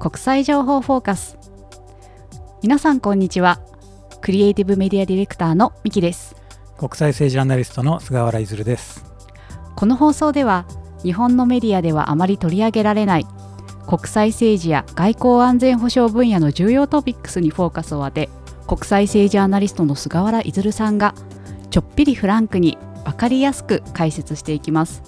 [0.00, 1.36] 国際情報フォーカス。
[2.62, 3.58] 皆さんこんにちは。
[4.20, 6.36] クリエイティブメディアディレクターのミキです。
[6.76, 9.04] 国際政治アナリストの菅原譲です。
[9.74, 10.66] この放送では
[11.02, 13.26] 日本のメディアではあまり取り上げられない
[13.88, 18.28] 国際政治や外交安全保障分野の重要トピックスにフォーカスを当て
[18.68, 21.14] 国際政治アナリストの菅原譲さんが
[21.70, 25.02] ちょっぴりフランクに分かりやすく解説していきます。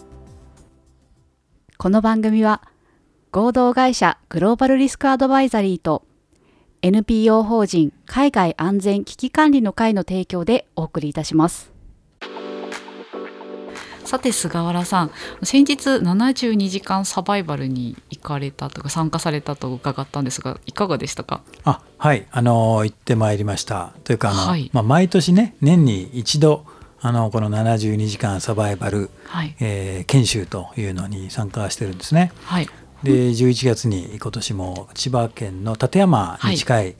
[1.78, 2.62] この番組は
[3.32, 6.02] 合同会社グローバルリスクアドバイザリーと
[6.82, 11.70] NPO 法人海外安全危機管理の会の提供でお送りいたします。
[14.04, 15.12] さて菅原さん
[15.44, 21.42] 先日72時間サバイバルに行かれたとか参加されたと伺ったんですがいかがでしたか？
[21.62, 23.92] あはいあの行ってまいりました。
[24.02, 26.64] というかあの、はい、まあ、毎年ね年に一度
[27.00, 32.32] あのこの72時間サバイバル、はい、えー、研修というのに参加してるんですね。
[32.44, 32.68] はい、
[33.02, 36.96] で11月に今年も千葉県の館山に近い、はい、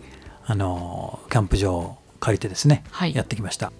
[0.46, 3.72] あのキャンプ場を借りてですね、はい、やってきました。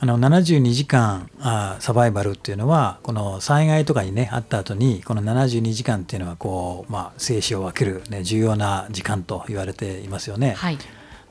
[0.00, 10.54] あの72時間あサバイバルっていうのはこの災害とかにねあった後にこの72時間っていうのはこう、まあ、生死を分ける、ね、重要な時間と言われていますよね。
[10.58, 10.78] はい、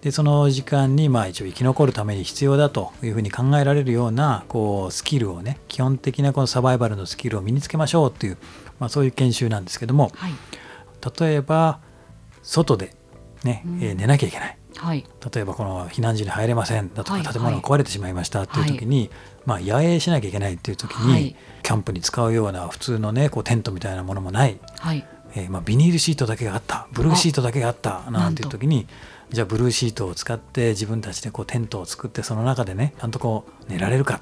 [0.02, 8.38] でその時間にまあ一応生き残るために必要だというふうに考えられるようなこうスキルをね基本的なこのサバイバルのスキルを身につけましょうっていう
[8.84, 10.34] まあ、そういう研修なんですけども、はい、
[11.22, 11.80] 例えば
[12.42, 12.94] 外で
[13.46, 19.10] ね、えー、寝なきゃいけない、はい、例えばこの避難時に入れませんだとか、建物が壊れてしまいましたっていう時に、
[19.46, 24.60] まあ、野営しなきゃいけないっていう時に、キャンプに使うような普通のねこうテントみたいなものもない。
[25.36, 26.88] えーまあ、ビニールシートだけがあった。
[26.92, 28.12] ブルーシートだけがあった。
[28.12, 28.86] なんていう時に
[29.32, 34.22] じゃあブルーシートを使って自分たちでこうテントを作ってその中でねちゃんとこう寝られるか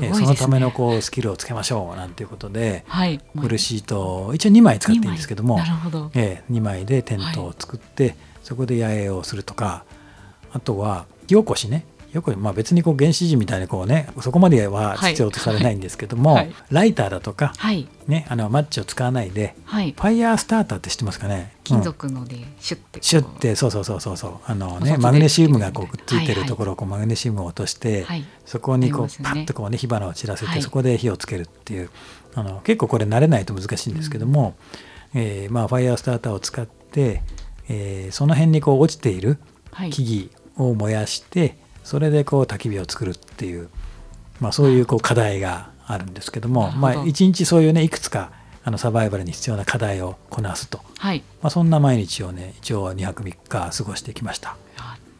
[0.00, 9.84] ね、そのためのこうスキルをつけましょうなんていうことで、はい、ブルーシート一応2枚使っていいんですけども2えー、2枚でテントを作って、はい、そこで野営をするとか
[10.52, 11.84] あとは火起こしね
[12.16, 16.44] よくまあ別にこう原始人みたいにこうねそこまでは必要とされないんですけども、はい。
[16.46, 21.52] はい、ライターだとか、はい、ね、あのマッチを使わないで、ファイヤースターターって知ってますかね？
[21.62, 24.32] 金属のでシュッて、シュッてそうそうそうそうそう。
[24.46, 28.06] あのねマグネシウムがこうくっついてるところをこうマグネシウムを落として、
[28.46, 31.90] そこにこう、パッとこうね火花を散らせて、そこで火をつけるっていう
[32.34, 34.54] あの結構これ慣れないと難しいんですけども、
[35.14, 37.22] うん、えー、まあファイヤースターターを使って、
[37.68, 39.36] えー、その辺にこう落ちている
[39.90, 43.68] 木々を燃やして、それでこう焚き火を作るっていう、
[44.40, 48.32] まあ、そういうこう課題があるんですけどもまあ、一日そういうねいくつか
[48.64, 51.22] あのサバイバルに必要な課題をこなすと、はい。
[51.40, 54.56] まあ、そんな毎日をね一応2泊3日過ごしてきました。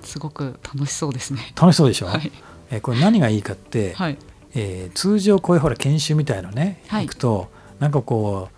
[0.03, 1.53] すごく楽しそうですね。
[1.55, 2.33] 楽しそうでしょ、はい、
[2.73, 4.19] えこれ何がいいかって、はい。
[4.57, 8.56] えー、通常こういうほら研修みたいのね、はい、行くとなんかこう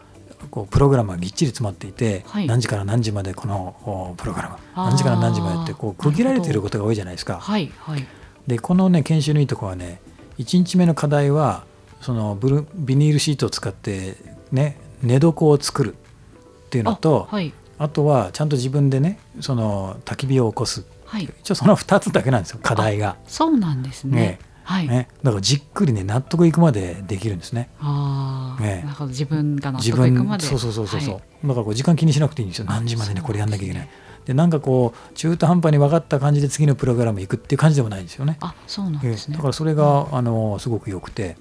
[0.50, 4.56] こうプログラムがぎっちり詰まっていて、はい、何時から何時までこのプログラム。
[4.76, 7.38] 何時から何時までってこう区切られていることが多いじゃないですか。
[7.38, 8.06] はいはい、
[8.46, 10.00] でこのね研修のいいとこはね
[10.38, 11.64] 1日目の課題は
[12.00, 14.16] そのブルビニールシートを使って
[14.52, 23.16] ね寝床を作るっていうのとあはい、あとはちゃんと自分でねその焚き火を起こす、はい、一応その2つだけなんですよ課題が。
[23.26, 24.20] そうなんですね。
[24.20, 24.86] ねはい。
[24.86, 27.70] ね、だからじっくりね納得いくまでできるんですね。
[27.80, 29.08] あね、なるほど。
[29.08, 30.44] 自分が納得いくまで。
[30.44, 32.66] そうそうそうそう、はい、だからこう時間気にしなくていいんですよ。
[32.68, 33.88] 何時までにこれやんなきゃいけない。
[34.26, 38.36] でなんかこう中途半端に分かった感じで次のプログラム行くっていう感じでもないんですよね。
[38.42, 41.38] あそうなんですね、だからそれが、うん、あのすごく良くて、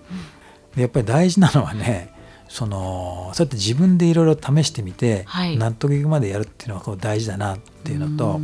[0.74, 2.14] でやっぱり大事なのはね
[2.48, 8.40] そのそうやって自分でいろいろ試してみて、はい、納得いくまでやるっていうのはこう大事だなっていうのと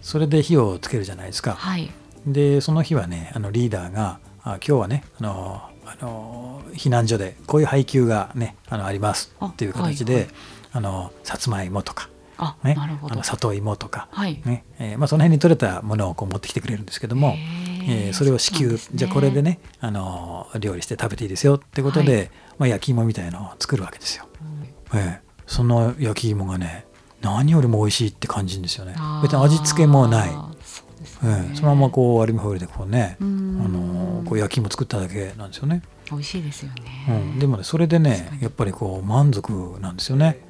[0.00, 1.52] それで火をつけるじゃないですか。
[1.52, 1.90] はい、
[2.26, 10.34] でその日はねあのリーダーがあ今日はねあのあの避難所でこういう配給がねあのありますっていう形であ、はいはい、
[10.72, 12.10] あのさつまいもとか
[12.42, 14.40] あね、あの里芋とか、はい。
[14.46, 17.34] ねえーまあ、その辺に取れたものをこう持ってきてくれるんですけども、
[17.86, 24.26] えー、それを支給、ね、じゃあこれでねあの料理して食べていいですよってことで、はい、まあ、焼き芋みたいのを作るわけですよ。
[24.92, 26.86] うん、えー、その焼き芋がね
[27.20, 28.94] 何よりも美味しいって感じですよね。
[29.22, 30.30] 別に味付けもない。
[31.22, 35.82] えー、そのままこうアルミホイルでこうね、あのこう焼き芋作っただけなんですよね。
[36.10, 37.06] 美味しいですよね。
[37.08, 40.40] うん、でもねそれでねやっぱりこう満足なんですよね。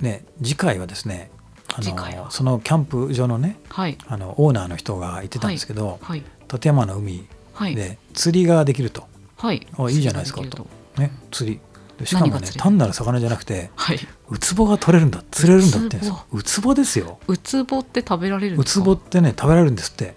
[0.00, 1.30] ね次回はですね
[1.74, 7.26] あのそのキャンプ場のね、はい、あのオーナーの人が言ってたんですけど、はい、立山の海
[7.74, 9.04] で釣りができると、
[9.36, 10.66] はい、あいいじゃないですかと、
[10.96, 11.60] ね、釣り
[12.04, 13.98] しかもね単なる魚じゃなくて、はい、
[14.28, 15.98] ウツボが取れるんだ釣れるんだって
[16.32, 16.74] ウツボ。
[16.74, 17.18] ですよ。
[17.26, 18.80] ウツボって食べられるんですか？
[18.80, 20.14] ウツボってね食べられるんですって。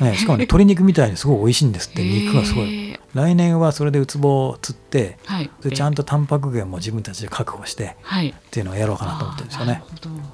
[0.00, 2.98] ね、しかもね鶏肉みたいにすごい美味しいんですって肉がすごい。
[3.14, 9.82] 来年はそれでウツボを釣って、はい、ちゃんとタンパク源も自分たちで確保して、はい、っていうのをやろうかなと思ってるんですよね。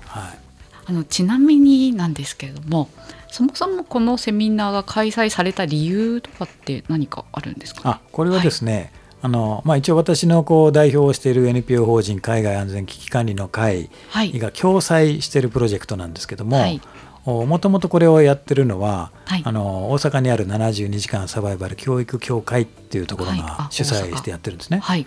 [0.06, 0.38] はい、
[0.86, 2.88] あのちなみになんですけれども
[3.28, 16.80] そもそもこのセミナーが開催された理由とかって何かあるんですか、あこれはですね、あのまあ、一応私のこう代表をしている NPO 法人海外安全危機管理の会が共催しているプロジェクトなんですけども、はい。
[17.26, 24.78] もともとこれをやってるのは、はい、あの大阪にある72時間サバイバル教育協会っていうところが主催してやってるんですね。
[24.78, 25.06] はい、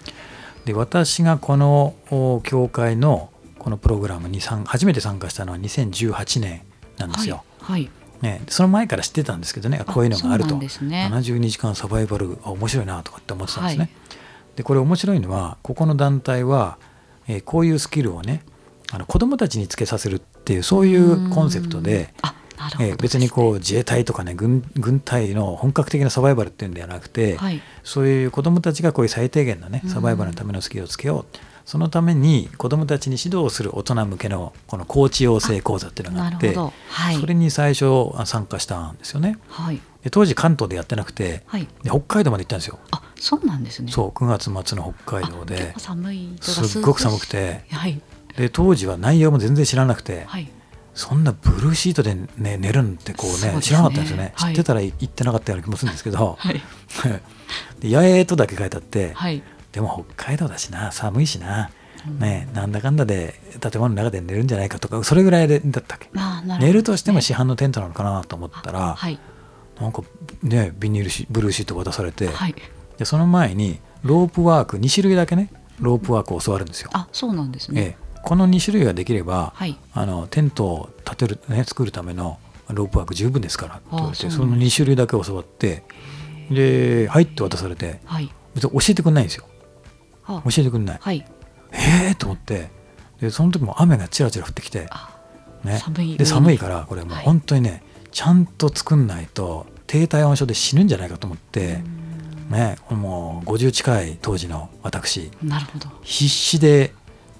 [0.65, 1.95] で私がこの
[2.43, 6.61] 協会のこのプログラムに初めて参加したのは2018年
[6.97, 7.43] なんですよ。
[7.59, 7.89] はい、
[8.23, 10.67] ね、その前から知ってたんですけどねこういうのがあると、ね、
[11.11, 13.89] 72時間サバイバル面白いなとかって思ってたんですね。
[14.55, 16.77] でこれ面白いのはここの団体は、
[17.27, 18.43] えー、こういうスキルをね
[18.93, 22.13] あの子どもたちにつけさせるっていうそういうコンセプトで。
[22.79, 37.85] え別にこう自衛隊とかね軍軍隊の本格的なサバイバルっていうんではなくて、はい、そういう子どもたちがこういう最低限のねサバイバルのためのスキルをつけよう、そのために子どもたちに指導する大人向けのこのコーチ養成講座っていうのがあってはい、それに最初
[38.25, 39.37] 参加したんですよね。
[39.47, 42.79] はい、で当時関東でやってなくて、はい、で北海道まで行ったんですよ。
[42.91, 43.91] あそうなんですね。
[43.91, 45.73] そう9月末の北海道で。
[45.77, 48.01] 寒いすっごく寒くて、はい、
[48.35, 50.49] で当時は内容も全然知らなくて、はい、
[50.93, 56.61] そんなブルーシートで、ね、寝るんってこうね、ね、知らなかったんですよね、はい、知ってたら行ってなかったような気もするんですけど「はい、
[57.79, 59.41] で八重とだけ書いてあって、はい、
[59.71, 61.71] でも北海道だしな寒いしな、
[62.19, 69.19] ね、なんだかんだで建物の中で寝るんじゃないかとかそれぐらいでだったっけ、ね、寝るとしても市販のテントなのかなと思ったら、はい、
[69.81, 70.03] なんか
[70.43, 72.55] ねビニールシブルーシート渡されて、はい、
[72.97, 75.49] でその前にロープワーク2種類だけね
[75.79, 76.91] ロープワークを教わるんですよ。
[76.93, 82.39] あそうなんですね、ええこの2種類ができれば、はい、あのテントを建てる、ね、作るための
[82.69, 85.83] ロープワーク十分ですからって言われてその2種類だけ教わって
[86.49, 89.45] で「はい」って渡されて、はい、別に教えてくれないんですよ。
[90.25, 90.99] 教えてくれない。
[91.01, 91.25] はい、
[91.73, 92.71] ええと思って
[93.19, 94.87] でその時も雨がちらちら降ってきて、
[95.65, 96.17] ね、寒い。
[96.17, 97.81] で寒いからこれもう本当にね、はい、
[98.11, 101.81] ちゃんと作んないと低体温症で死ぬんじゃないかと思って。
[102.49, 105.31] ね、もう50近い当時の私。
[105.41, 105.87] なるほど。
[106.03, 106.93] 必死で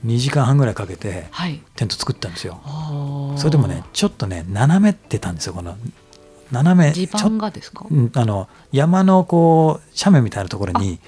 [0.05, 1.27] 2時間半ぐらいかけて
[1.75, 5.77] テント作ったんですよ、はい、それでもねちょっとね斜めってたんですよこの。
[6.51, 7.85] 斜め地盤がですか？
[8.15, 10.99] あの山のこう斜面みたいなところに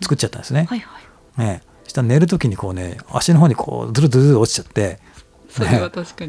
[0.00, 0.66] 作っちゃったんですね。
[0.68, 1.00] すねはいは
[1.44, 1.62] い、ね。
[1.86, 5.00] したら寝る時にこうね足の方にこうずるずる落ちちゃって、
[5.60, 5.80] ね、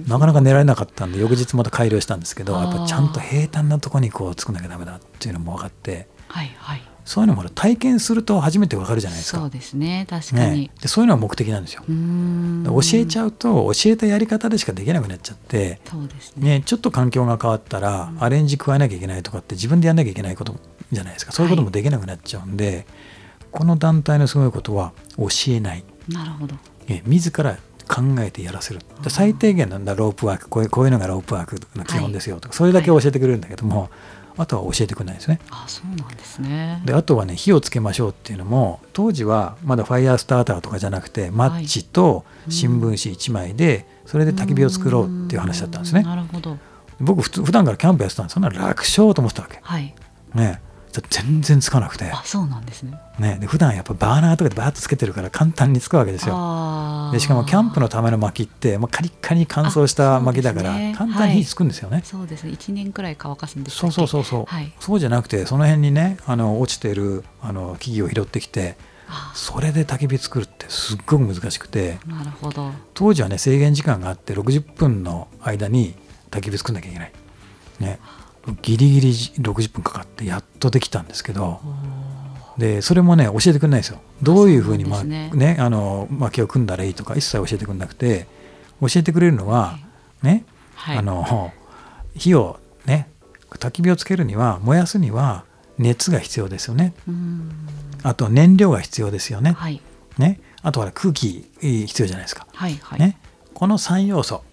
[0.08, 9.40] なかなか寝られなかったんで翌日また改良したんですけどやっぱちゃんと平坦なところにこう作んなきゃダメだっていうのも分かって、はいはい、そういうのも体験すると初めてわかるじゃないですか。
[9.40, 11.84] そうですね確かに、ね、でそういうのが目的なんですよ。
[11.84, 20.56] 教えちゃうと教えたやり方でしかできなくなっちゃってそうですね、ねちょっと環境が変わったらアレンジ加えなきゃいけないとかって自分でやんなきゃいけないこと
[20.92, 21.32] じゃないですか。
[21.32, 22.86] そういうこともできなくなっちゃうんで、はい、
[23.52, 25.84] この団体のすごいことは教えない。
[26.08, 26.56] なるほど。
[26.88, 27.58] え自ら
[27.88, 28.82] 考えてやらせる。
[29.08, 33.90] 最低限なんだロープワークこういうこういうのがロープワークの基本ですよとか、はい、それだけ教えてくれるんだけども、はい
[34.38, 35.40] あとは教えてくれないですね。
[35.50, 36.82] あそうなんですね。
[36.86, 46.04] であとはね火をつけましょうっていうのも当時はまだファイヤースターターとかじゃなくてマッチと新聞紙1枚でそれで焚き火を作ろうっていう話だったんですね。
[46.04, 46.58] なるほど。
[47.00, 49.60] 僕普普段からキャンプやってたんでそんな楽勝と思ってたわけ。
[49.62, 49.94] はい、
[50.36, 50.62] ね
[51.00, 52.12] 全然つかなくて。
[52.12, 53.00] あそうなんですね。
[53.20, 53.38] ね。
[53.40, 57.10] で普段やっぱバーナーとかでバーッとつけてるから簡単につくわけですよ。
[57.14, 62.52] でしかもキャンプのための薪って、まあ、カリッカリに乾燥した薪だから、ね、簡単に火つくんですよね、はい、そうですね。
[62.52, 68.76] 1年くらい乾かすんですそうそうそうそう、はい、そうじゃなくてその辺にねあの落ちてるあの木々を拾ってきて
[69.34, 72.00] それで焚き火作るってすっごく難しくて。
[72.06, 72.72] なるほど。
[72.94, 75.96] 当時はね制限時間があって60分の間に
[76.32, 77.12] 焚き火作んなきゃいけない、
[77.80, 78.00] ね、
[78.62, 81.62] ギリギリ60分かかってやっとできたんですけど
[82.58, 84.00] でそれもね教えてくれないですよ。
[84.22, 88.28] どういうふうにまあね、ね、あの薪を組んだらいいとか一切教えてくれなくて
[88.82, 89.78] 教えてくれるのは
[90.22, 90.46] ね、
[90.76, 91.52] はい、あの
[92.16, 93.10] 火をね
[93.50, 95.46] 焚き火をつけるには燃やすには
[95.78, 96.94] 熱が必要ですよね。
[98.04, 99.54] あと燃料が必要ですよね。
[99.54, 99.82] はい、
[100.18, 103.18] ねあとは空気必要じゃないですか、はいはい、ね、
[103.54, 104.44] この3要素、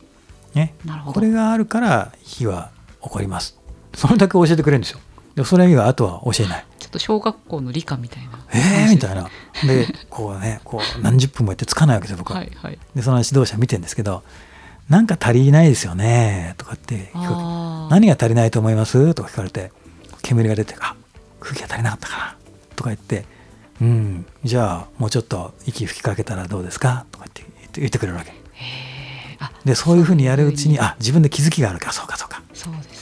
[0.55, 0.75] ね、
[1.13, 2.71] これがあるから火は
[3.03, 3.58] 起こります
[3.95, 5.01] それだけ教えてくれるんですよ。
[5.35, 6.65] でそれ以外あとは教えない。
[6.79, 8.31] ちょっと小学校の理科みたいな。
[8.53, 9.29] ええー、みたいな。
[9.67, 12.33] でこうねこう何十分もやってつかないわけですよ僕。
[12.33, 14.23] は、はいはい、でその指導者見てるんですけど
[14.89, 17.11] なんか足りないですよねとかって
[17.91, 19.15] 何が足りないと思います？
[19.15, 19.71] とか聞かれて
[20.23, 20.97] 煙が出てあ
[21.41, 22.37] 空気が足りなかったかな。
[22.75, 23.25] とか言って
[23.81, 27.07] うんじゃあもうちょっと息吹きかけたらどうですか？
[27.13, 28.33] とかって言ってくれるわけ。
[29.65, 30.81] でそういうふうにやるうちに。
[30.81, 31.93] あ自分で気づきがあるか。
[31.93, 32.43] そうかそうか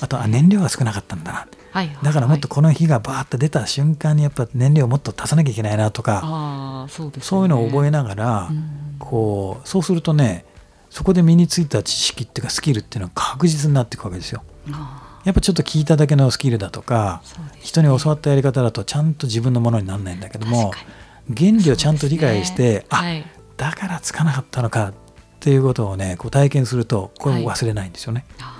[0.00, 1.38] あとあ燃料が少なかったんだな。
[1.73, 10.47] はいはい、だからもっとこの火がバーッと出た瞬間にやっぱ燃料をもっと足さなきゃいけないなとかそう、ね,、いうのを覚えながら、うん、こうそうするとね
[10.88, 14.43] そこで身についた知識っていうかスキルっていうのは確実になっていくわけですよ。
[15.25, 17.21] やっぱちょっと聞いただけのスキルだとか、
[17.53, 20.71] ね、人に教わったやり方だとちゃんと自分のものにならないんだけども
[21.37, 23.26] 原理をちゃんと理解して、ね、あ、はい、
[23.57, 24.95] だからつかなかったのかっ
[25.41, 28.25] ていうことをねこう体験するとこれ忘れないんですよね。
[28.38, 28.56] はい、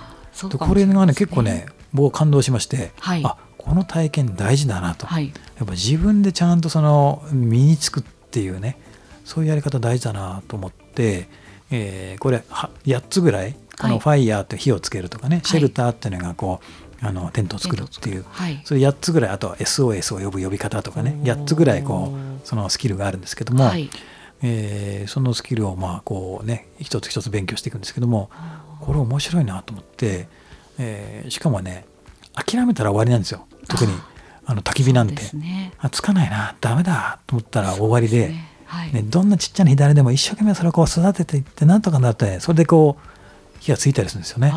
[0.57, 5.27] これがね結構ね僕感動しまして、はい、あこの体験大事だなと、はい、
[5.57, 8.79] やっぱ自分でちゃんとその身につくっていうね
[9.25, 11.27] そういうやり方大事だなと思って、
[11.71, 12.43] えー、これ
[12.85, 16.61] 8つぐらいこのファイヤーって火をつけるとかね、シェルターっていうのがこ
[17.01, 17.83] うあのテントを作る。
[17.83, 18.25] っていう、
[18.63, 22.11] それ8つぐらいあとは SOS を呼ぶ呼び方とかね8つぐらいこ
[22.43, 23.71] うそのスキルがあるんですけども、
[24.41, 28.31] えー、そのスキルをまあこうね一つ一つ勉強していくんですけども
[28.87, 30.29] これ面白いなと思って、
[30.79, 31.85] えー、しかもね
[32.33, 33.45] 諦めたら終わりなんですよ。
[33.67, 33.91] 特に
[34.45, 44.51] あの焚き火なんて、ね、あつかないなダメだと思ったら終わりで、ねはい、ね、どんなちっちゃな火種でも一生懸命それをこう育てていってなんとかなってそれでこう火がついたりするんですよね。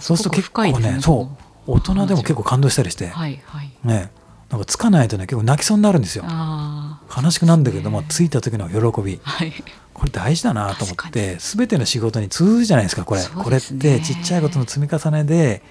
[0.00, 1.28] そうすると結構ね、ね、そ
[1.66, 4.12] う大人でも結構感動したりして、はいはい、ね。
[4.50, 6.24] なんかつかないとね結構泣きそうになるんですよ。
[6.24, 9.52] 悲しくなるんだけども、ついた時の喜び、はい、
[9.98, 15.62] これ大事だなと思って全ての仕事に通ずるじゃないですかこれ、ね、これってちっちゃいことの積み重ねで、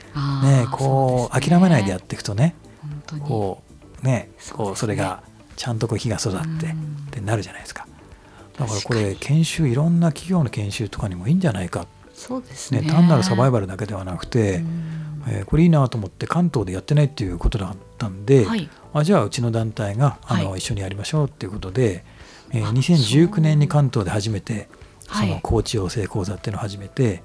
[0.44, 2.54] ね、こう、ね、諦めないでやっていくとね
[3.26, 3.64] こ
[4.04, 5.24] うねこうそれが
[5.56, 6.76] ちゃんとこう火が育ってっ
[7.12, 7.88] てなるじゃないですか。
[8.58, 11.88] だからこれ研修いろんな企業の研修とかにもいいんじゃないか。
[12.14, 12.84] そうですね。
[12.84, 14.64] 単なるサバイバルだけではなくて、
[15.28, 22.04] えー、これいいなと思って関東でやってないっていうことだったんで、はい、あじゃあうちの団体があの、はい、一緒にやりましょうっていうことで、
[22.52, 24.68] えー、2019年に関東で初めて
[25.02, 27.22] その高知養成講座っていうのを始めて、はい、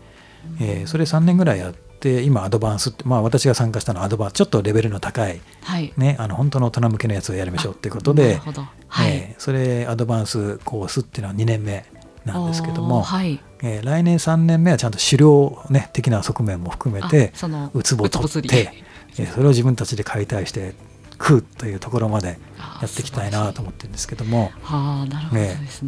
[0.60, 8.40] えー、それ3年ぐらいやって今アドバンスって、まあ、私が参加したのはアドバンスちょっとレベルの高い、はい、ね、あの本当の大人向けのやつをやりましょうっていうことで、
[8.88, 11.84] はい、えー、それアドバンスコースっていうのは2年目
[12.24, 17.32] なんですけども、はい、えー、来年3年目はちゃんと狩猟、ね、的な側面も含めて
[17.74, 18.72] ウツボを取って、
[19.18, 20.74] えー、それを自分たちで解体して
[21.12, 22.38] 食うというところまで
[22.80, 24.50] やっていきたいなと思ってるんですけども。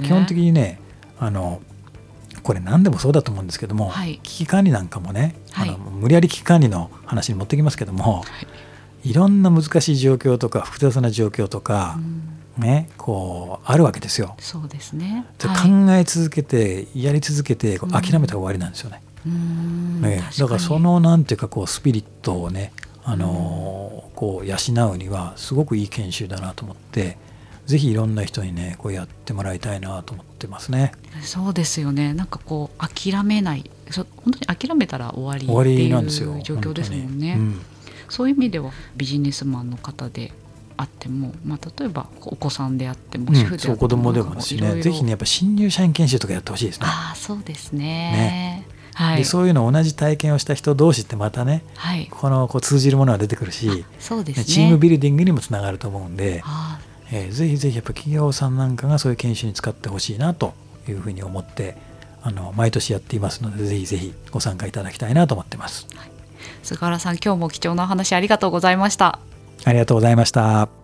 [0.03, 0.81] 基本的にね
[1.19, 1.61] あの
[2.43, 8.23] これ何でもそうだと思うんですけども、はい、危機管理なんかもね、はい、あの無理やり危機管理の話に持ってきますけども、は
[9.03, 11.99] い、いろんな難しい状況とか複雑な状況とか、
[12.59, 14.37] ね、こうあるわけですよ。
[14.41, 15.27] そうですね。
[15.39, 19.03] 考え続けて、やり続けて諦めたら終わりなんですよね。
[19.25, 22.73] ねだからそのなんていうかこうスピリットをね、
[23.05, 24.57] あのこう養
[24.93, 27.17] うにはすごくいい研修だなと思って。
[27.67, 30.93] ぜひいろんな人にねこうやってもらいたいなと思ってますね。
[31.23, 32.13] そうですよね。
[32.13, 37.37] なんかこう諦めない、そ本当に諦めたら終わりっていう状況ですもんね。
[37.39, 37.63] うん、
[38.09, 40.33] そういう意味ではビジネスマンの方で
[40.77, 46.87] あっても、まあ、例えばお子さんであっても、主婦であっても、子供でもですねぜひねやっぱ新入社員研修とかやってほしいですね。
[46.87, 56.43] あそうですねねはい、でそういうの同じ体験をした人同士ってまたね、はい、このこう通じるものが出てくるしそうです、ね、チームビルディングにもつながると思うんで、
[57.13, 60.55] えー、ぜひぜひやっぱ企業さんなんかがそういう研修に使ってほしいなと
[60.89, 61.77] いうふうに思って
[62.23, 65.87] あの毎年やっていますのでぜひぜひご参加いただきたいなと思ってます。
[65.95, 66.11] はい、
[66.63, 69.19] 菅原さん今日も貴重なお話ありがとうございました。
[69.65, 70.84] ありがとうございました。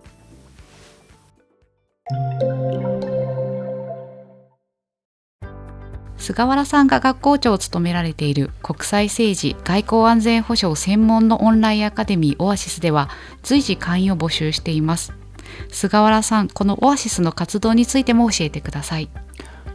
[6.21, 13.09] 菅原さんが学校長を務められている国際政治外交安全保障専門のオンラインアカデミーオアシスでは
[13.41, 15.13] 随時会員を募集しています。
[15.69, 19.09] 菅原さんこのオアシスの活動についても教えてください。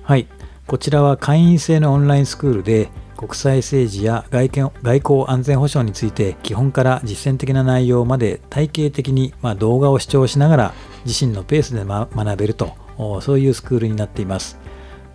[0.05, 0.29] はい。
[0.69, 10.75] こちらは会員制のオンラインスクールで国際政治や外見外交安全保障について基本から実践的な内容まで体系的に、まあ、動画を視聴しながら
[11.05, 12.75] 自身のペースで、ま、学べると
[13.21, 14.65] そういうスクールになっています。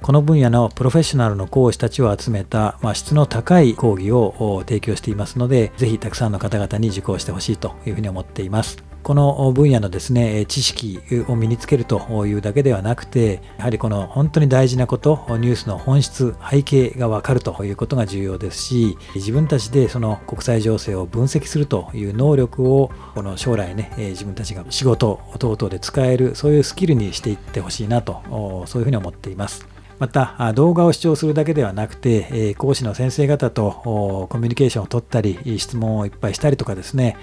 [0.02, 29.71] この分野のプロフェッショナルの講師たちを集めた、まあ、質の高い講義を提供していますのでぜひたくさんの方々に受講してほしいというふうに思っていますこの分野のですね知識を身につけるというだけではなくてやはりこの本当に大事なことニュースの本質背景が分かるということが重要ですし自分たちでその国際情勢を分析するという能力をこの将来ね自分たちが仕事等々で使えるそういうスキルにしていってほしいなとそういうふうに思っています。
[30.02, 37.18] また動画を視聴するだけではなくて講師の先生方とコミュニケーションを取ったり質問をいっぱいしたりとかですね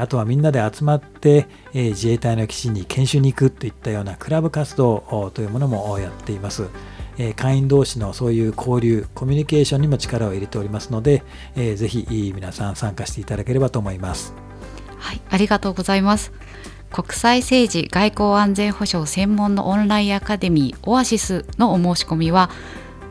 [0.00, 6.70] あとはみんなで集まって自衛隊の基地に研修に行くといったようなクラブ活動というものもやっています。
[7.36, 11.22] 会員同士のそういう交流、コミュニケーションにも力を入れておりますので、
[11.54, 14.34] ぜひ皆さん参加していただければと思います。
[15.04, 16.32] はいありがとうございます
[16.94, 22.50] 国際政治外交安全保障専門のオンラインアカデミーオアシスのお申し込みは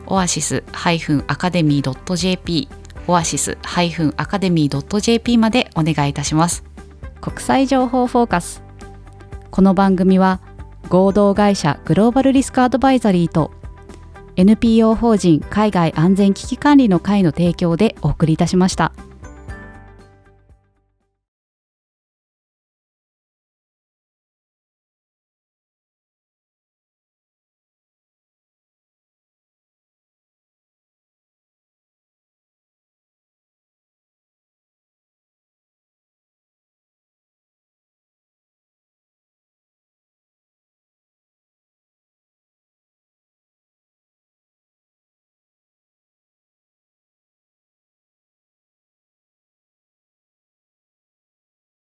[0.06, 2.70] オアシスアカデミー .jp
[3.06, 6.64] オアシスアカデミー .jp までお願いいたします
[7.20, 8.62] 国際情報フォーカス
[9.50, 10.40] この番組は
[10.88, 13.50] 合同会社グローバルリスクアドバイザリーと
[14.36, 18.92] NPO 法人海外安全危機管理の会の提供でお送りいたしました。